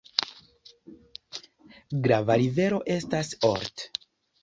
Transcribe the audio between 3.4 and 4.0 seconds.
Olt.